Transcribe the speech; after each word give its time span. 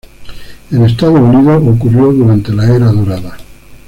En 0.71 0.83
Estados 0.83 1.19
Unidos 1.19 1.61
ocurrió 1.75 2.11
durante 2.11 2.51
la 2.51 2.65
Era 2.65 2.91
Dorada. 2.91 3.37